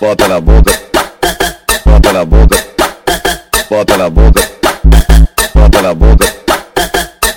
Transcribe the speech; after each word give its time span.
bota 0.00 0.28
na 0.28 0.40
boca, 0.40 0.72
bota 1.84 2.12
na 2.12 2.24
boca, 2.24 2.56
bota 3.70 3.96
na 3.96 4.10
boca, 4.10 4.40
bota 5.54 5.82
na 5.82 5.94
boca. 5.94 6.36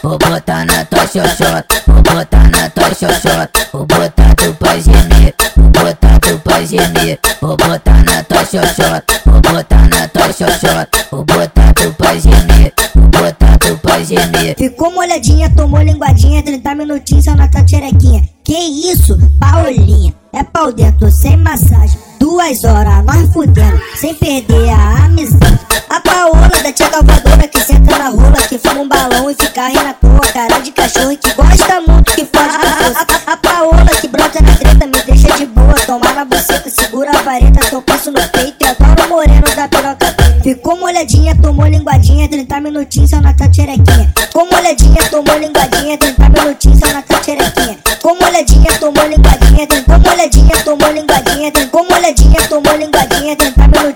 Vou 0.01 0.17
botar 0.17 0.65
na 0.65 0.85
tua 0.85 1.05
xoxota, 1.05 1.83
vou 1.85 2.01
botar 2.01 2.49
na 2.49 2.69
tua 2.69 2.89
xoxota, 2.89 3.67
vou 3.71 3.85
botar 3.85 4.35
tu 4.35 4.53
pra 4.55 4.79
gemer, 4.79 5.35
vou 5.55 5.69
botar 5.69 6.19
tu 6.19 6.39
pra 6.39 6.65
gemer, 6.65 7.19
vou 7.41 7.57
botar 7.57 8.03
na 8.03 8.23
tua 8.23 8.45
xoxota, 8.45 9.21
vou 9.25 9.41
botar 9.41 9.89
na 9.89 10.07
tua 10.07 10.31
xoxota, 10.31 11.07
vou 11.11 11.23
botar 11.25 11.73
tu 11.73 11.93
pra 11.93 12.15
gemer, 12.17 12.73
vou 12.95 13.07
botar 13.09 13.57
tu 13.59 13.77
pra 13.77 14.03
gemer. 14.03 14.55
Ficou 14.57 14.91
molhadinha, 14.91 15.49
tomou 15.55 15.81
linguadinha, 15.81 16.41
30 16.43 16.75
minutinhos 16.75 17.25
só 17.25 17.35
na 17.35 17.47
tua 17.47 17.67
xerequinha. 17.67 18.23
Que 18.43 18.57
isso, 18.57 19.17
Paulinha? 19.39 20.13
É 20.33 20.43
pau 20.43 20.71
dentro, 20.71 21.11
sem 21.11 21.35
massagem. 21.37 22.08
Duas 22.49 22.63
horas, 22.63 23.05
nós 23.05 23.31
fudendo, 23.31 23.79
sem 23.95 24.15
perder 24.15 24.69
a 24.71 25.05
amizade. 25.05 25.59
A 25.87 25.99
Paola 25.99 26.49
da 26.63 26.73
tia 26.73 26.89
Galvadora 26.89 27.47
que 27.47 27.59
senta 27.59 27.95
na 27.95 28.09
rola, 28.09 28.41
que 28.47 28.57
fuma 28.57 28.81
um 28.81 28.87
balão 28.87 29.29
e 29.29 29.35
fica 29.35 29.67
rindo 29.67 29.85
à 29.85 29.93
toa. 29.93 30.19
Cara 30.33 30.59
de 30.59 30.71
cachorro 30.71 31.15
que 31.15 31.31
gosta 31.33 31.79
muito, 31.87 32.11
que 32.11 32.25
faz. 32.25 32.55
A, 32.55 33.01
a, 33.01 33.33
a 33.33 33.37
Paola 33.37 33.85
que 34.01 34.07
brota 34.07 34.41
na 34.41 34.55
treta, 34.55 34.87
me 34.87 34.99
deixa 35.03 35.37
de 35.37 35.45
boa. 35.45 35.75
Tomar 35.85 36.15
na 36.15 36.25
buceta, 36.25 36.71
segura 36.71 37.11
a 37.11 37.21
vareta, 37.21 37.59
que 37.59 37.81
passo 37.81 38.11
no 38.11 38.27
peito. 38.29 38.65
Adoro 38.65 39.05
o 39.05 39.09
moreno 39.09 39.55
da 39.55 39.67
piroca. 39.67 40.15
Ficou 40.41 40.75
molhadinha, 40.75 41.35
tomou 41.39 41.67
linguadinha, 41.67 42.27
30 42.27 42.61
minutinhos 42.61 43.11
só 43.11 43.21
na 43.21 43.31
tua. 43.31 43.47
Ficou 43.47 44.47
molhadinha, 44.51 45.09
tomou 45.11 45.37
linguadinha, 45.37 45.97
30 45.99 46.29
minutinhos 46.29 46.79
só 46.79 46.87
na 46.93 47.03
tua. 47.03 47.19
Ficou 47.19 48.15
molhadinha, 48.15 48.79
tomou 48.79 49.07
linguadinha, 49.07 49.67
ficou 49.69 49.99
molhadinha, 49.99 50.63
tomou 50.63 50.68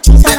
30 0.03 0.32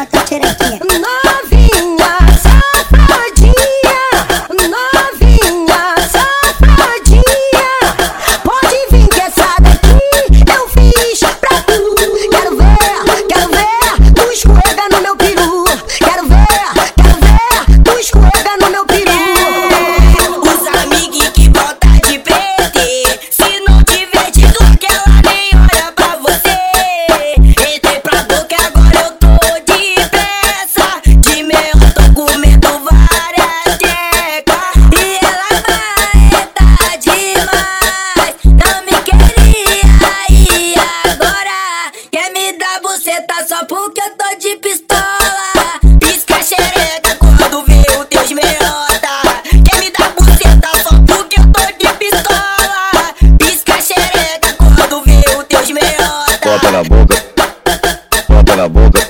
bota 58.55 58.57
na 58.57 58.69
boca, 58.69 59.01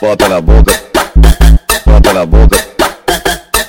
bota 0.00 0.28
na 0.28 0.40
boca, 0.40 0.72
bota 1.86 2.12
na 2.12 2.26
boca. 2.26 2.56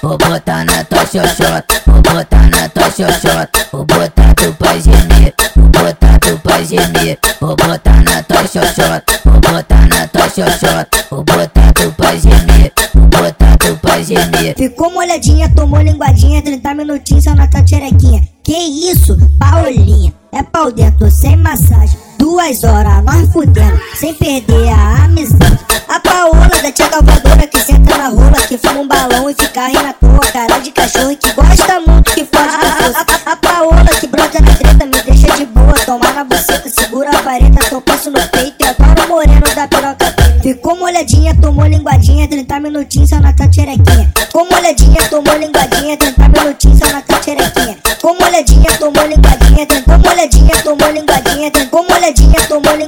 Vou 0.01 0.17
botar 0.17 0.65
na 0.65 0.83
tua 0.83 1.05
xoxota, 1.05 1.81
vou 1.85 2.01
botar 2.01 2.49
na 2.49 2.67
tua 2.69 2.89
xoxota, 2.89 3.67
vou 3.71 3.85
botar 3.85 4.33
tu 4.35 4.53
pra 4.55 4.73
gemer, 4.79 5.33
vou 5.55 5.69
botar 5.69 6.19
tu 6.19 6.39
pra 6.39 6.63
gemer, 6.63 7.19
vou 7.39 7.55
botar 7.55 8.03
na 8.03 8.23
tua 8.23 8.47
xoxota, 8.47 9.03
vou 9.23 9.39
botar 9.39 9.87
na 9.87 10.07
tua 10.07 10.29
xoxota, 10.29 11.05
vou 11.11 11.23
botar 11.23 11.73
tu 11.73 11.91
pra 11.93 12.15
gemer, 12.15 12.73
vou 12.95 13.07
botar 13.07 13.57
tu 13.57 13.77
pra 13.77 14.01
gemer. 14.01 14.55
Ficou 14.57 14.91
molhadinha, 14.91 15.49
tomou 15.55 15.81
linguadinha, 15.81 16.41
30 16.41 16.73
minutinhos 16.73 17.23
só 17.23 17.35
na 17.35 17.47
tua 17.47 17.65
xerequinha. 17.65 18.27
Que 18.43 18.57
isso, 18.91 19.15
Paulinha? 19.39 20.11
É 20.33 20.41
pau 20.41 20.71
dentro, 20.71 21.09
sem 21.11 21.37
massagem. 21.37 21.97
Duas 22.23 22.63
horas, 22.63 23.03
nós 23.03 23.29
fudendo, 23.33 23.77
sem 23.95 24.13
perder 24.13 24.69
a 24.69 25.03
amizade. 25.03 25.59
A 25.89 25.99
Paola 25.99 26.47
da 26.47 26.71
tia 26.71 26.87
Galvadora 26.87 27.45
que 27.45 27.59
senta 27.59 27.97
na 27.97 28.07
rola, 28.07 28.47
que 28.47 28.57
fuma 28.57 28.79
um 28.79 28.87
balão 28.87 29.29
e 29.29 29.33
fica 29.33 29.67
rindo 29.67 29.85
à 29.85 29.91
toa. 29.91 30.31
Cara 30.31 30.57
de 30.59 30.71
cachorro 30.71 31.13
que 31.17 31.33
gosta 31.33 31.81
muito, 31.85 32.13
que 32.13 32.23
força. 32.23 32.57
A, 32.95 33.29
a, 33.29 33.33
a 33.33 33.35
Paola 33.35 33.85
que 33.99 34.07
brota 34.07 34.39
na 34.39 34.55
treta, 34.55 34.85
me 34.85 35.01
deixa 35.03 35.35
de 35.35 35.45
boa. 35.47 35.73
Tomar 35.85 36.13
na 36.13 36.23
buceta, 36.23 36.69
segura 36.69 37.09
a 37.09 37.21
vareta, 37.21 37.81
passo 37.81 38.09
no 38.09 38.25
peito. 38.29 38.55
E 38.57 38.67
adoro 38.67 39.03
o 39.03 39.09
moreno 39.09 39.41
da 39.53 39.67
piroca. 39.67 40.15
Ficou 40.41 40.77
molhadinha, 40.77 41.35
tomou 41.41 41.67
linguadinha, 41.67 42.25
30 42.25 42.59
minutinhos 42.61 43.09
só 43.09 43.19
na 43.19 43.33
tua 43.33 43.51
xerequinha. 43.51 44.09
Ficou 44.15 44.45
molhadinha, 44.49 45.09
tomou 45.09 45.37
linguadinha, 45.37 45.97
30 45.97 46.29
minutinhos 46.29 46.79
só 46.79 46.89
na 46.89 47.01
tua 47.01 47.21
xerequinha. 47.21 47.77
Ficou 47.83 48.15
molhadinha, 48.17 48.77
tomou 48.79 49.07
linguadinha, 49.07 49.67
ficou 49.69 49.97
molhadinha, 49.99 50.63
tomou 50.63 50.91
linguadinha, 50.91 51.22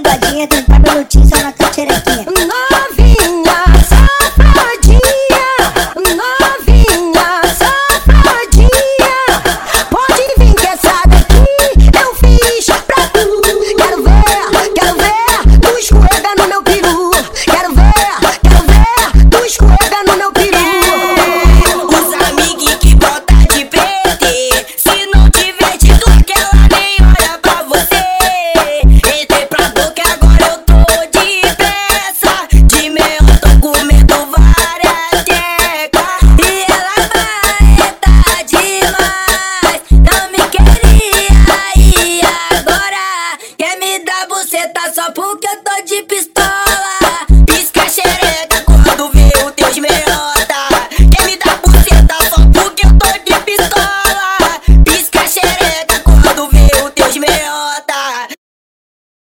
tomou 0.06 0.16
linguadinha, 0.16 0.48
30 0.48 0.80
minutinhos 0.80 1.30
só 1.30 1.42
na 1.42 1.52
tua 1.52 1.74
xerequinha. 1.74 2.55